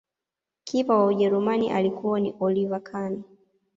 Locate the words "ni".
2.19-2.35